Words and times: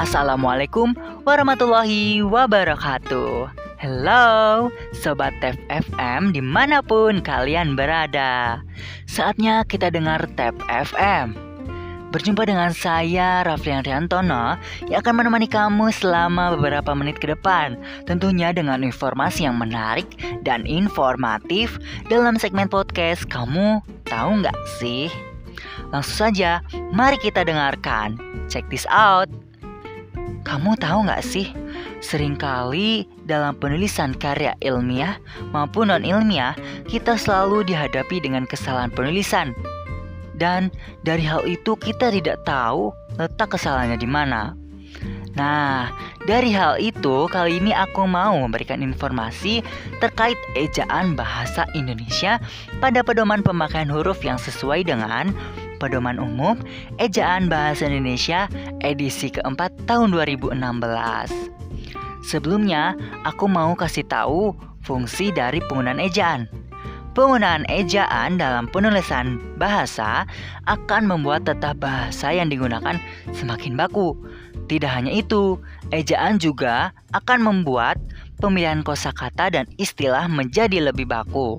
Assalamualaikum 0.00 0.96
warahmatullahi 1.28 2.24
wabarakatuh. 2.24 3.52
Halo 3.84 4.72
Sobat 4.96 5.36
TEP 5.44 5.60
FM 5.68 6.32
di 6.32 6.40
mana 6.40 6.80
pun 6.80 7.20
kalian 7.20 7.76
berada. 7.76 8.64
Saatnya 9.04 9.60
kita 9.68 9.92
dengar 9.92 10.24
TEP 10.40 10.56
FM 10.72 11.36
Berjumpa 12.16 12.48
dengan 12.48 12.72
saya 12.72 13.44
Raflian 13.44 13.84
Riantono 13.84 14.56
yang 14.88 15.04
akan 15.04 15.20
menemani 15.20 15.44
kamu 15.44 15.92
selama 15.92 16.56
beberapa 16.56 16.96
menit 16.96 17.20
ke 17.20 17.28
depan 17.28 17.76
Tentunya 18.08 18.56
dengan 18.56 18.80
informasi 18.80 19.44
yang 19.44 19.60
menarik 19.60 20.08
dan 20.48 20.64
informatif 20.64 21.76
dalam 22.08 22.40
segmen 22.40 22.72
podcast 22.72 23.28
Kamu 23.28 23.84
tahu 24.08 24.30
nggak 24.40 24.58
sih? 24.80 25.12
Langsung 25.92 26.32
saja, 26.32 26.64
mari 26.88 27.20
kita 27.20 27.44
dengarkan. 27.44 28.16
Check 28.48 28.64
this 28.72 28.88
out 28.88 29.28
kamu 30.42 30.76
tahu 30.80 31.06
nggak 31.06 31.24
sih, 31.24 31.52
sering 32.00 32.34
kali 32.34 33.04
dalam 33.28 33.56
penulisan 33.56 34.16
karya 34.16 34.56
ilmiah 34.64 35.20
maupun 35.52 35.92
non-ilmiah, 35.92 36.56
kita 36.88 37.14
selalu 37.20 37.66
dihadapi 37.68 38.22
dengan 38.24 38.48
kesalahan 38.48 38.90
penulisan. 38.90 39.52
Dan 40.40 40.72
dari 41.04 41.20
hal 41.20 41.44
itu 41.44 41.76
kita 41.76 42.08
tidak 42.08 42.40
tahu 42.48 42.90
letak 43.20 43.52
kesalahannya 43.52 44.00
di 44.00 44.08
mana. 44.08 44.56
Nah, 45.38 45.92
dari 46.26 46.50
hal 46.50 46.82
itu 46.82 47.30
kali 47.30 47.62
ini 47.62 47.70
aku 47.70 48.02
mau 48.08 48.34
memberikan 48.34 48.82
informasi 48.82 49.62
terkait 50.02 50.34
ejaan 50.58 51.14
bahasa 51.14 51.68
Indonesia 51.78 52.42
pada 52.82 53.04
pedoman 53.06 53.44
pemakaian 53.44 53.86
huruf 53.86 54.24
yang 54.26 54.40
sesuai 54.40 54.82
dengan 54.88 55.30
Pedoman 55.80 56.20
Umum 56.20 56.60
Ejaan 57.00 57.48
Bahasa 57.48 57.88
Indonesia 57.88 58.46
edisi 58.84 59.32
keempat 59.32 59.72
tahun 59.88 60.12
2016. 60.12 60.60
Sebelumnya, 62.20 62.94
aku 63.24 63.48
mau 63.48 63.72
kasih 63.72 64.04
tahu 64.04 64.52
fungsi 64.84 65.32
dari 65.32 65.64
penggunaan 65.64 65.98
ejaan. 65.98 66.44
Penggunaan 67.10 67.66
ejaan 67.66 68.38
dalam 68.38 68.70
penulisan 68.70 69.42
bahasa 69.58 70.28
akan 70.70 71.10
membuat 71.10 71.42
tata 71.42 71.74
bahasa 71.74 72.30
yang 72.30 72.52
digunakan 72.52 73.00
semakin 73.34 73.74
baku. 73.74 74.14
Tidak 74.70 74.86
hanya 74.86 75.10
itu, 75.10 75.58
ejaan 75.90 76.38
juga 76.38 76.94
akan 77.10 77.42
membuat 77.42 77.98
pemilihan 78.38 78.86
kosakata 78.86 79.50
dan 79.50 79.66
istilah 79.82 80.30
menjadi 80.30 80.92
lebih 80.92 81.10
baku. 81.10 81.58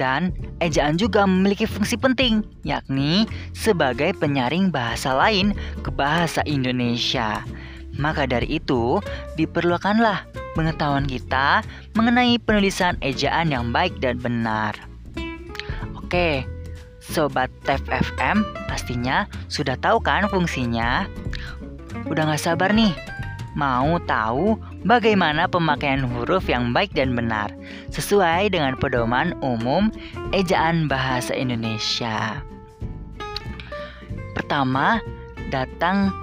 Dan 0.00 0.32
ejaan 0.64 0.96
juga 0.96 1.28
memiliki 1.28 1.68
fungsi 1.68 2.00
penting, 2.00 2.40
yakni 2.64 3.28
sebagai 3.52 4.16
penyaring 4.16 4.72
bahasa 4.72 5.12
lain 5.12 5.52
ke 5.84 5.92
bahasa 5.92 6.40
Indonesia. 6.48 7.44
Maka 8.00 8.24
dari 8.24 8.56
itu, 8.56 8.96
diperlukanlah 9.36 10.24
pengetahuan 10.56 11.04
kita 11.04 11.60
mengenai 11.92 12.40
penulisan 12.40 12.96
ejaan 13.04 13.52
yang 13.52 13.68
baik 13.76 14.00
dan 14.00 14.16
benar. 14.16 14.72
Oke, 16.00 16.48
Sobat 17.04 17.52
TEF 17.68 17.84
FM 17.90 18.40
pastinya 18.72 19.28
sudah 19.52 19.76
tahu 19.76 20.00
kan 20.00 20.30
fungsinya? 20.32 21.04
Udah 22.08 22.24
gak 22.32 22.40
sabar 22.40 22.72
nih 22.72 22.96
mau 23.58 23.98
tahu 24.06 24.54
bagaimana 24.84 25.46
pemakaian 25.46 26.04
huruf 26.04 26.48
yang 26.48 26.72
baik 26.72 26.92
dan 26.96 27.12
benar 27.12 27.52
sesuai 27.92 28.52
dengan 28.52 28.76
pedoman 28.80 29.36
umum 29.44 29.92
ejaan 30.32 30.88
bahasa 30.88 31.36
Indonesia. 31.36 32.40
Pertama, 34.32 35.02
datang 35.50 36.14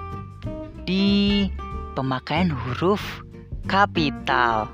di 0.88 1.46
pemakaian 1.94 2.50
huruf 2.50 3.04
kapital. 3.68 4.72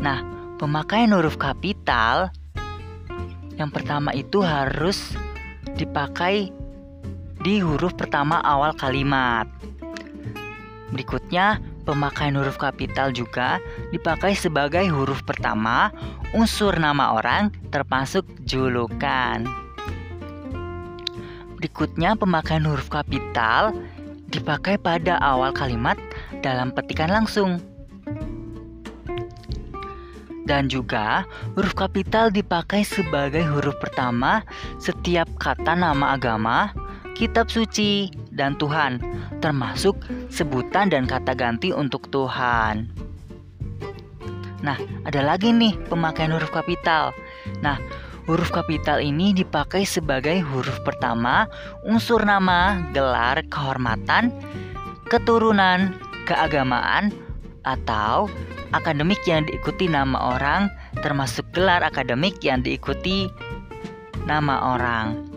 Nah, 0.00 0.24
pemakaian 0.56 1.12
huruf 1.12 1.36
kapital 1.36 2.32
yang 3.58 3.74
pertama 3.74 4.14
itu 4.14 4.38
harus 4.40 5.18
dipakai 5.74 6.54
di 7.42 7.58
huruf 7.62 7.94
pertama 7.94 8.38
awal 8.42 8.74
kalimat. 8.74 9.46
Berikutnya, 10.94 11.60
pemakaian 11.88 12.36
huruf 12.36 12.60
kapital 12.60 13.08
juga 13.16 13.56
dipakai 13.88 14.36
sebagai 14.36 14.84
huruf 14.92 15.24
pertama 15.24 15.88
unsur 16.36 16.76
nama 16.76 17.16
orang 17.16 17.48
termasuk 17.72 18.28
julukan. 18.44 19.48
Berikutnya, 21.56 22.12
pemakaian 22.14 22.68
huruf 22.68 22.92
kapital 22.92 23.72
dipakai 24.28 24.76
pada 24.76 25.16
awal 25.24 25.50
kalimat 25.56 25.96
dalam 26.44 26.70
petikan 26.70 27.08
langsung. 27.08 27.58
Dan 30.44 30.68
juga, 30.68 31.24
huruf 31.56 31.72
kapital 31.72 32.28
dipakai 32.30 32.84
sebagai 32.84 33.42
huruf 33.48 33.74
pertama 33.80 34.44
setiap 34.80 35.28
kata 35.40 35.76
nama 35.76 36.14
agama, 36.16 36.72
kitab 37.18 37.50
suci, 37.50 38.08
dan 38.38 38.54
Tuhan, 38.56 39.02
termasuk 39.42 39.98
sebutan 40.30 40.88
dan 40.88 41.10
kata 41.10 41.34
ganti 41.34 41.74
untuk 41.74 42.06
Tuhan. 42.14 42.86
Nah, 44.62 44.78
ada 45.06 45.20
lagi 45.22 45.50
nih 45.50 45.74
pemakaian 45.90 46.30
huruf 46.30 46.50
kapital. 46.54 47.10
Nah, 47.62 47.78
huruf 48.30 48.54
kapital 48.54 49.02
ini 49.02 49.34
dipakai 49.34 49.82
sebagai 49.82 50.38
huruf 50.42 50.78
pertama 50.86 51.50
unsur 51.82 52.22
nama, 52.22 52.78
gelar, 52.94 53.42
kehormatan, 53.50 54.30
keturunan, 55.10 55.94
keagamaan, 56.26 57.10
atau 57.68 58.32
akademik 58.72 59.20
yang 59.28 59.44
diikuti 59.44 59.88
nama 59.88 60.36
orang, 60.36 60.72
termasuk 61.04 61.44
gelar 61.52 61.84
akademik 61.84 62.40
yang 62.40 62.64
diikuti 62.64 63.28
nama 64.24 64.76
orang. 64.76 65.27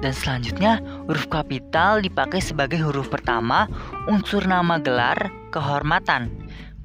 Dan 0.00 0.16
selanjutnya, 0.16 0.80
huruf 1.04 1.28
kapital 1.28 2.00
dipakai 2.00 2.40
sebagai 2.40 2.80
huruf 2.80 3.12
pertama 3.12 3.68
unsur 4.08 4.48
nama 4.48 4.80
gelar, 4.80 5.28
kehormatan, 5.52 6.32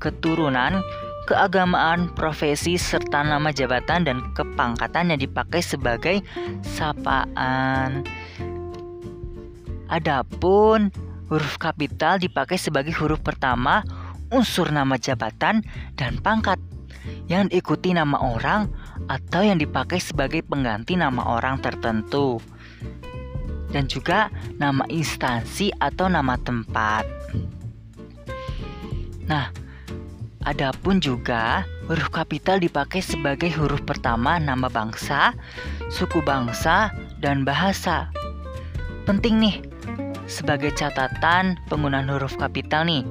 keturunan, 0.04 0.84
keagamaan, 1.26 2.12
profesi, 2.12 2.76
serta 2.76 3.24
nama 3.24 3.56
jabatan 3.56 4.04
dan 4.04 4.20
kepangkatan 4.36 5.16
yang 5.16 5.20
dipakai 5.24 5.64
sebagai 5.64 6.20
sapaan. 6.62 8.04
Adapun 9.88 10.92
huruf 11.32 11.56
kapital 11.56 12.20
dipakai 12.20 12.60
sebagai 12.60 12.92
huruf 13.00 13.24
pertama 13.24 13.82
unsur 14.34 14.70
nama 14.76 15.00
jabatan 15.00 15.64
dan 15.96 16.20
pangkat 16.20 16.60
yang 17.30 17.48
diikuti 17.50 17.94
nama 17.94 18.18
orang 18.18 18.70
atau 19.08 19.46
yang 19.46 19.62
dipakai 19.62 20.02
sebagai 20.02 20.42
pengganti 20.42 20.98
nama 20.98 21.38
orang 21.38 21.62
tertentu 21.62 22.42
dan 23.76 23.92
juga 23.92 24.32
nama 24.56 24.88
instansi 24.88 25.76
atau 25.84 26.08
nama 26.08 26.40
tempat. 26.40 27.04
Nah, 29.28 29.52
adapun 30.48 31.04
juga 31.04 31.68
huruf 31.92 32.08
kapital 32.08 32.64
dipakai 32.64 33.04
sebagai 33.04 33.52
huruf 33.52 33.84
pertama 33.84 34.40
nama 34.40 34.72
bangsa, 34.72 35.36
suku 35.92 36.24
bangsa, 36.24 36.96
dan 37.20 37.44
bahasa. 37.44 38.08
Penting 39.04 39.44
nih, 39.44 39.60
sebagai 40.26 40.72
catatan 40.72 41.60
penggunaan 41.68 42.08
huruf 42.08 42.40
kapital 42.40 42.88
nih, 42.88 43.04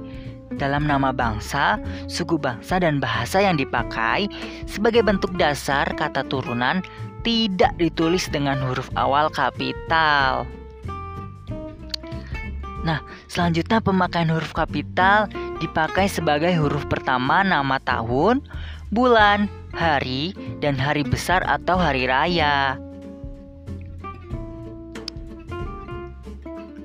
dalam 0.57 0.87
nama 0.87 1.11
bangsa, 1.11 1.83
suku 2.07 2.41
bangsa, 2.41 2.81
dan 2.81 3.03
bahasa 3.03 3.43
yang 3.43 3.59
dipakai 3.59 4.31
sebagai 4.65 5.03
bentuk 5.05 5.35
dasar 5.35 5.87
kata 5.99 6.25
turunan 6.31 6.81
tidak 7.27 7.73
ditulis 7.81 8.29
dengan 8.31 8.61
huruf 8.62 8.87
awal 8.94 9.33
kapital. 9.33 10.47
Nah, 12.85 13.01
selanjutnya 13.33 13.81
pemakaian 13.81 14.29
huruf 14.29 14.53
kapital 14.53 15.33
dipakai 15.59 16.05
sebagai 16.05 16.53
huruf 16.53 16.85
pertama 16.85 17.41
nama 17.41 17.81
tahun, 17.81 18.45
bulan, 18.93 19.49
hari, 19.73 20.37
dan 20.61 20.77
hari 20.77 21.01
besar 21.01 21.41
atau 21.49 21.81
hari 21.81 22.05
raya. 22.05 22.77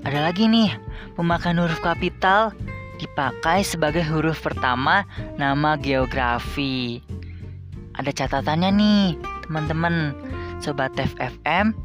Ada 0.08 0.32
lagi 0.32 0.48
nih, 0.48 0.72
pemakaian 1.20 1.60
huruf 1.60 1.84
kapital 1.84 2.56
dipakai 2.96 3.68
sebagai 3.68 4.02
huruf 4.08 4.40
pertama 4.40 5.04
nama 5.36 5.76
geografi. 5.76 7.04
Ada 8.00 8.16
catatannya 8.16 8.72
nih, 8.72 9.04
teman-teman, 9.44 10.16
sobat 10.64 10.96
FFM. 10.96 11.76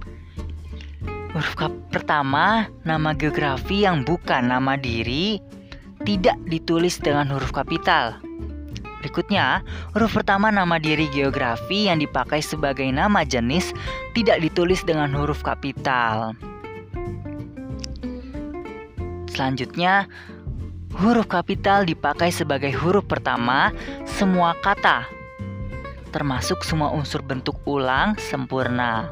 Huruf 1.34 1.58
pertama, 1.90 2.70
nama 2.86 3.10
geografi 3.10 3.82
yang 3.82 4.06
bukan 4.06 4.54
nama 4.54 4.78
diri 4.78 5.42
tidak 6.06 6.38
ditulis 6.46 7.02
dengan 7.02 7.26
huruf 7.26 7.50
kapital. 7.50 8.22
Berikutnya, 9.02 9.66
huruf 9.98 10.14
pertama 10.14 10.54
nama 10.54 10.78
diri 10.78 11.10
geografi 11.10 11.90
yang 11.90 11.98
dipakai 11.98 12.38
sebagai 12.38 12.86
nama 12.86 13.26
jenis 13.26 13.74
tidak 14.14 14.46
ditulis 14.46 14.86
dengan 14.86 15.10
huruf 15.10 15.42
kapital. 15.42 16.38
Selanjutnya, 19.34 20.06
huruf 20.94 21.26
kapital 21.26 21.82
dipakai 21.82 22.30
sebagai 22.30 22.70
huruf 22.78 23.10
pertama 23.10 23.74
semua 24.06 24.54
kata, 24.62 25.10
termasuk 26.14 26.62
semua 26.62 26.94
unsur 26.94 27.26
bentuk 27.26 27.58
ulang 27.66 28.14
sempurna. 28.22 29.10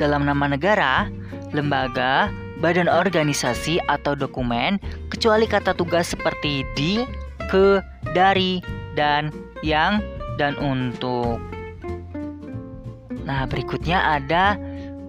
Dalam 0.00 0.24
nama 0.24 0.48
negara, 0.48 1.12
lembaga, 1.52 2.32
badan 2.64 2.88
organisasi 2.88 3.76
atau 3.84 4.16
dokumen, 4.16 4.80
kecuali 5.12 5.44
kata 5.44 5.76
tugas 5.76 6.16
seperti 6.16 6.64
di, 6.72 7.04
ke, 7.52 7.84
dari, 8.16 8.64
dan, 8.96 9.28
yang, 9.60 10.00
dan 10.40 10.56
untuk. 10.56 11.36
Nah, 13.28 13.44
berikutnya 13.44 14.00
ada 14.00 14.56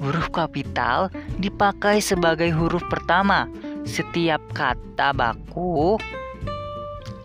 huruf 0.04 0.28
kapital 0.36 1.08
dipakai 1.40 2.04
sebagai 2.04 2.52
huruf 2.52 2.84
pertama 2.92 3.48
setiap 3.88 4.42
kata 4.52 5.16
baku 5.16 5.96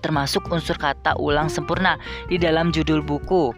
termasuk 0.06 0.46
unsur 0.54 0.78
kata 0.78 1.18
ulang 1.18 1.50
sempurna 1.50 1.98
di 2.30 2.38
dalam 2.38 2.70
judul 2.70 3.02
buku, 3.02 3.50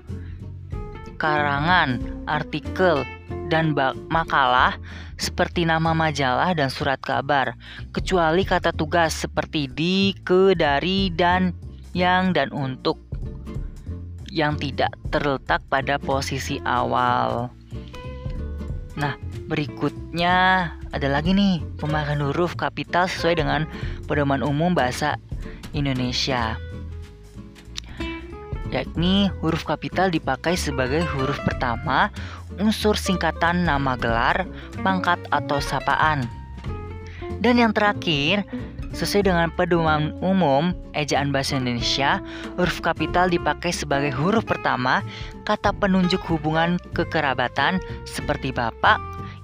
karangan, 1.21 2.01
artikel, 2.25 3.05
dan 3.49 3.73
makalah 4.13 4.77
seperti 5.19 5.67
nama 5.67 5.91
majalah 5.97 6.55
dan 6.55 6.71
surat 6.71 7.03
kabar, 7.03 7.59
kecuali 7.91 8.47
kata 8.47 8.71
tugas 8.71 9.13
seperti 9.13 9.67
di, 9.67 10.15
ke, 10.23 10.55
dari, 10.55 11.11
dan 11.11 11.51
yang, 11.97 12.31
dan 12.31 12.55
untuk 12.55 13.03
yang 14.31 14.55
tidak 14.61 14.95
terletak 15.11 15.65
pada 15.67 15.99
posisi 15.99 16.63
awal. 16.63 17.51
Nah, 18.95 19.19
berikutnya 19.51 20.69
ada 20.95 21.09
lagi 21.11 21.35
nih 21.35 21.65
pemakaian 21.81 22.23
huruf 22.23 22.55
kapital 22.55 23.11
sesuai 23.11 23.43
dengan 23.43 23.67
pedoman 24.07 24.45
umum 24.45 24.77
bahasa 24.77 25.19
Indonesia 25.75 26.61
yakni 28.69 29.33
huruf 29.41 29.65
kapital 29.65 30.13
dipakai 30.13 30.55
sebagai 30.55 31.01
huruf 31.17 31.41
pertama 31.45 32.13
unsur 32.59 32.95
singkatan 32.99 33.65
nama 33.65 33.95
gelar, 33.99 34.47
pangkat 34.83 35.19
atau 35.31 35.59
sapaan. 35.63 36.27
Dan 37.39 37.59
yang 37.63 37.71
terakhir, 37.71 38.43
sesuai 38.93 39.31
dengan 39.31 39.49
pedoman 39.55 40.17
umum 40.25 40.75
ejaan 40.97 41.31
bahasa 41.31 41.61
Indonesia, 41.61 42.19
huruf 42.59 42.83
kapital 42.83 43.31
dipakai 43.31 43.71
sebagai 43.71 44.11
huruf 44.11 44.43
pertama 44.43 45.05
kata 45.47 45.71
penunjuk 45.77 46.21
hubungan 46.27 46.81
kekerabatan 46.97 47.79
seperti 48.09 48.51
bapak, 48.51 48.99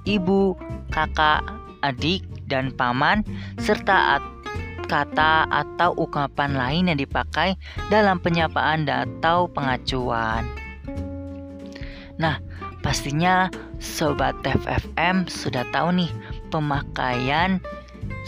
ibu, 0.09 0.59
kakak, 0.91 1.45
adik, 1.87 2.25
dan 2.51 2.73
paman 2.75 3.23
serta 3.61 4.21
kata 4.85 5.49
atau 5.49 5.97
ungkapan 5.97 6.53
lain 6.53 6.93
yang 6.93 6.99
dipakai 7.01 7.57
dalam 7.89 8.21
penyapaan 8.21 8.85
atau 8.85 9.49
pengacuan. 9.49 10.45
Nah, 12.15 12.39
pastinya 12.85 13.49
sobat 13.81 14.37
TFFM 14.45 15.25
sudah 15.25 15.65
tahu 15.73 16.05
nih 16.05 16.13
pemakaian 16.53 17.57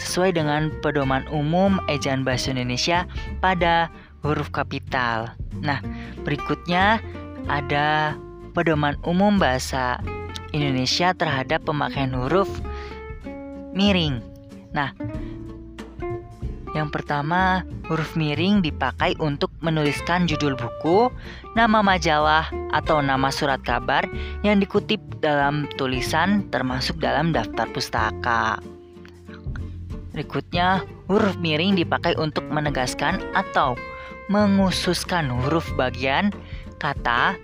sesuai 0.00 0.32
dengan 0.32 0.72
pedoman 0.80 1.28
umum 1.28 1.76
ejaan 1.92 2.24
bahasa 2.24 2.56
Indonesia 2.56 3.04
pada 3.44 3.92
huruf 4.24 4.48
kapital. 4.48 5.36
Nah, 5.60 5.84
berikutnya 6.24 7.04
ada 7.52 8.16
pedoman 8.56 8.96
umum 9.04 9.36
bahasa 9.36 10.00
Indonesia 10.56 11.12
terhadap 11.12 11.68
pemakaian 11.68 12.16
huruf 12.16 12.48
miring. 13.76 14.24
Nah, 14.72 14.96
yang 16.74 16.90
pertama, 16.90 17.62
huruf 17.86 18.18
miring 18.18 18.64
dipakai 18.64 19.14
untuk 19.22 19.52
menuliskan 19.62 20.26
judul 20.26 20.58
buku, 20.58 21.12
nama 21.54 21.84
majalah, 21.84 22.50
atau 22.74 22.98
nama 22.98 23.30
surat 23.30 23.62
kabar 23.62 24.02
yang 24.42 24.58
dikutip 24.58 24.98
dalam 25.22 25.70
tulisan 25.78 26.48
termasuk 26.50 26.98
dalam 26.98 27.30
daftar 27.30 27.70
pustaka. 27.70 28.58
Berikutnya, 30.16 30.82
huruf 31.06 31.36
miring 31.38 31.76
dipakai 31.76 32.16
untuk 32.16 32.42
menegaskan 32.48 33.20
atau 33.36 33.76
mengususkan 34.32 35.30
huruf 35.30 35.68
bagian 35.78 36.34
kata, 36.82 37.38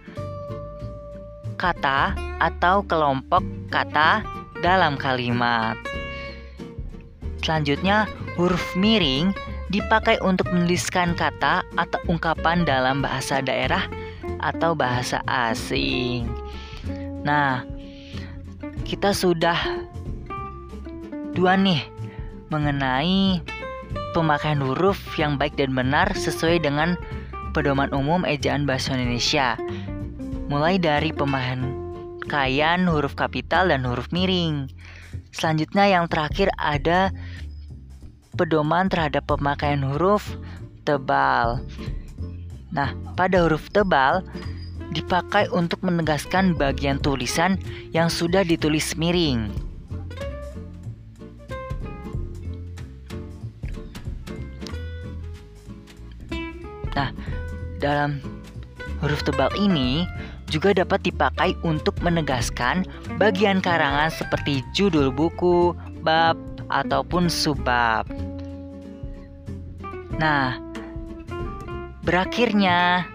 kata, 1.61 2.17
atau 2.43 2.83
kelompok 2.83 3.45
kata 3.71 4.25
dalam 4.65 4.99
kalimat. 4.99 5.79
Selanjutnya, 7.43 8.07
huruf 8.37 8.65
miring 8.77 9.37
dipakai 9.69 10.21
untuk 10.25 10.49
menuliskan 10.53 11.13
kata 11.17 11.65
atau 11.77 12.01
ungkapan 12.09 12.65
dalam 12.65 13.05
bahasa 13.05 13.41
daerah 13.45 13.89
atau 14.41 14.73
bahasa 14.77 15.21
asing. 15.29 16.29
Nah, 17.23 17.63
kita 18.83 19.15
sudah 19.15 19.57
dua 21.33 21.57
nih 21.57 21.81
mengenai 22.53 23.41
pemakaian 24.13 24.61
huruf 24.61 25.01
yang 25.17 25.41
baik 25.41 25.57
dan 25.57 25.73
benar 25.73 26.13
sesuai 26.13 26.61
dengan 26.61 27.01
pedoman 27.57 27.89
umum 27.97 28.25
ejaan 28.29 28.69
bahasa 28.69 28.97
Indonesia. 28.97 29.57
Mulai 30.53 30.77
dari 30.77 31.15
pemakaian 31.17 32.85
huruf 32.85 33.17
kapital 33.17 33.73
dan 33.73 33.89
huruf 33.89 34.13
miring. 34.13 34.69
Selanjutnya 35.33 35.89
yang 35.89 36.13
terakhir 36.13 36.53
ada 36.61 37.09
pedoman 38.43 38.91
terhadap 38.91 39.23
pemakaian 39.31 39.87
huruf 39.87 40.35
tebal. 40.83 41.63
Nah, 42.75 42.91
pada 43.15 43.47
huruf 43.47 43.71
tebal 43.71 44.27
dipakai 44.91 45.47
untuk 45.55 45.79
menegaskan 45.87 46.59
bagian 46.59 46.99
tulisan 46.99 47.55
yang 47.95 48.11
sudah 48.11 48.43
ditulis 48.43 48.99
miring. 48.99 49.47
Nah, 56.99 57.15
dalam 57.79 58.19
huruf 58.99 59.23
tebal 59.23 59.55
ini 59.55 60.03
juga 60.51 60.75
dapat 60.75 61.07
dipakai 61.07 61.55
untuk 61.63 61.95
menegaskan 62.03 62.85
bagian 63.23 63.63
karangan 63.63 64.11
seperti 64.11 64.67
judul 64.75 65.09
buku, 65.15 65.73
bab, 66.03 66.37
ataupun 66.69 67.29
subbab. 67.33 68.32
Nah, 70.21 70.61
berakhirnya 72.03 73.07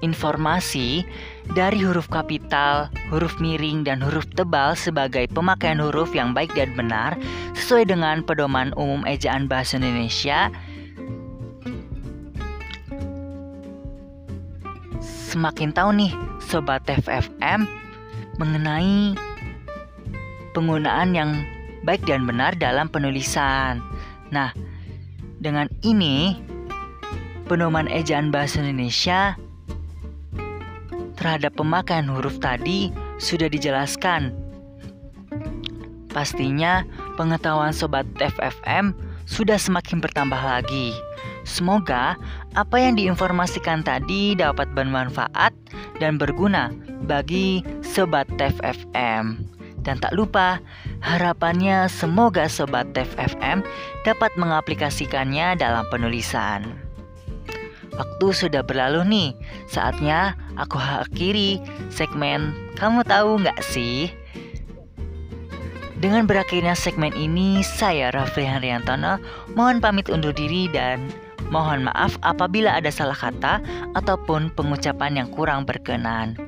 informasi 0.00 1.04
dari 1.52 1.82
huruf 1.84 2.08
kapital, 2.08 2.88
huruf 3.12 3.36
miring, 3.42 3.84
dan 3.84 4.00
huruf 4.00 4.24
tebal 4.32 4.72
sebagai 4.72 5.28
pemakaian 5.28 5.82
huruf 5.82 6.14
yang 6.16 6.32
baik 6.32 6.52
dan 6.56 6.72
benar 6.78 7.18
sesuai 7.58 7.90
dengan 7.90 8.24
pedoman 8.24 8.72
umum 8.78 9.04
ejaan 9.04 9.44
bahasa 9.50 9.76
Indonesia 9.76 10.48
semakin 15.30 15.70
tahu 15.70 15.94
nih 15.94 16.12
Sobat 16.42 16.82
FFM 16.90 17.62
mengenai 18.42 19.14
penggunaan 20.50 21.14
yang 21.14 21.30
baik 21.86 22.02
dan 22.02 22.26
benar 22.26 22.58
dalam 22.58 22.90
penulisan. 22.90 23.78
Nah, 24.30 24.54
dengan 25.42 25.66
ini 25.82 26.38
pedoman 27.50 27.90
ejaan 27.90 28.30
bahasa 28.30 28.62
Indonesia 28.62 29.34
terhadap 31.18 31.58
pemakaian 31.58 32.06
huruf 32.08 32.38
tadi 32.38 32.94
sudah 33.20 33.50
dijelaskan. 33.50 34.32
Pastinya 36.10 36.82
pengetahuan 37.14 37.70
Sobat 37.70 38.08
FFM 38.18 38.94
sudah 39.30 39.58
semakin 39.58 40.02
bertambah 40.02 40.38
lagi. 40.38 40.90
Semoga 41.46 42.18
apa 42.58 42.76
yang 42.82 42.98
diinformasikan 42.98 43.86
tadi 43.86 44.34
dapat 44.34 44.70
bermanfaat 44.74 45.54
dan 46.02 46.18
berguna 46.18 46.74
bagi 47.06 47.62
Sobat 47.82 48.26
TEF 48.38 48.58
FM. 48.62 49.38
Dan 49.80 49.96
tak 50.02 50.12
lupa, 50.12 50.60
harapannya 51.00 51.88
semoga 51.88 52.46
Sobat 52.46 52.92
TEF 52.96 53.12
FM 53.18 53.64
dapat 54.04 54.32
mengaplikasikannya 54.36 55.58
dalam 55.58 55.84
penulisan. 55.92 56.64
Waktu 57.96 58.26
sudah 58.32 58.62
berlalu 58.64 59.04
nih, 59.04 59.30
saatnya 59.68 60.32
aku 60.56 60.80
akhiri 60.80 61.60
segmen 61.92 62.56
Kamu 62.80 63.04
tahu 63.04 63.44
nggak 63.44 63.60
sih? 63.60 64.08
Dengan 66.00 66.24
berakhirnya 66.24 66.72
segmen 66.72 67.12
ini, 67.12 67.60
saya 67.60 68.08
Rafli 68.08 68.48
Haryantono 68.48 69.20
mohon 69.52 69.84
pamit 69.84 70.08
undur 70.08 70.32
diri 70.32 70.64
dan 70.72 71.12
Mohon 71.50 71.90
maaf 71.90 72.14
apabila 72.22 72.78
ada 72.78 72.94
salah 72.94 73.18
kata 73.18 73.58
ataupun 73.98 74.54
pengucapan 74.54 75.18
yang 75.18 75.28
kurang 75.34 75.66
berkenan. 75.66 76.38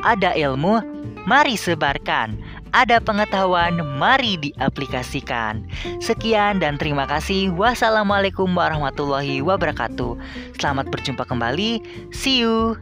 Ada 0.00 0.32
ilmu, 0.32 0.80
mari 1.28 1.60
sebarkan. 1.60 2.40
Ada 2.74 2.98
pengetahuan, 2.98 3.78
mari 3.96 4.34
diaplikasikan. 4.36 5.62
Sekian 6.02 6.58
dan 6.58 6.74
terima 6.74 7.06
kasih. 7.06 7.54
Wassalamualaikum 7.54 8.50
warahmatullahi 8.50 9.38
wabarakatuh. 9.40 10.18
Selamat 10.58 10.90
berjumpa 10.90 11.22
kembali. 11.22 11.78
See 12.10 12.42
you 12.42 12.74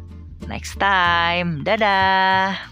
next 0.48 0.80
time. 0.80 1.60
Dadah. 1.62 2.71